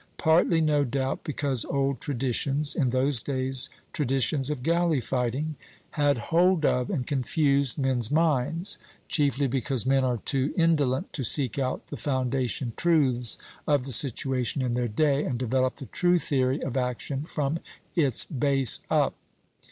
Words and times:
Partly, 0.17 0.61
no 0.61 0.83
doubt, 0.83 1.23
because 1.23 1.63
old 1.65 2.01
traditions 2.01 2.73
in 2.73 2.89
those 2.89 3.21
days 3.21 3.69
traditions 3.93 4.49
of 4.49 4.63
galley 4.63 4.99
fighting 4.99 5.57
had 5.91 6.17
hold 6.17 6.65
of 6.65 6.89
and 6.89 7.05
confused 7.05 7.77
men's 7.77 8.09
minds; 8.09 8.79
chiefly 9.09 9.45
because 9.45 9.85
men 9.85 10.03
are 10.03 10.17
too 10.17 10.55
indolent 10.57 11.13
to 11.13 11.23
seek 11.23 11.59
out 11.59 11.85
the 11.85 11.97
foundation 11.97 12.73
truths 12.75 13.37
of 13.67 13.85
the 13.85 13.91
situation 13.91 14.63
in 14.63 14.73
their 14.73 14.87
day, 14.87 15.23
and 15.23 15.37
develop 15.37 15.75
the 15.75 15.85
true 15.85 16.17
theory 16.17 16.59
of 16.63 16.75
action 16.75 17.21
from 17.21 17.59
its 17.95 18.25
base 18.25 18.79
up. 18.89 19.13